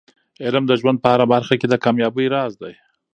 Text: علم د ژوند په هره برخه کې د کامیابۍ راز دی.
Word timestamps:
علم 0.45 0.63
د 0.67 0.71
ژوند 0.79 0.97
په 1.01 1.07
هره 1.13 1.25
برخه 1.33 1.53
کې 1.59 1.67
د 1.69 1.75
کامیابۍ 1.83 2.27
راز 2.35 2.53
دی. 2.61 2.73